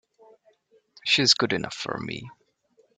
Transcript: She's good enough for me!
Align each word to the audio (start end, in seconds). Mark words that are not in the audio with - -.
She's 1.05 1.35
good 1.35 1.53
enough 1.53 1.75
for 1.75 1.99
me! 1.99 2.27